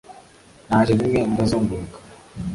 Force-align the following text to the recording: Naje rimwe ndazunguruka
Naje 0.67 0.91
rimwe 0.99 1.19
ndazunguruka 1.31 1.97